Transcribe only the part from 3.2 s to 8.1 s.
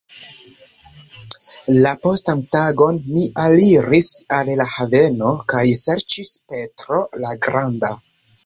aliris al la haveno kaj serĉis "Petro la Granda".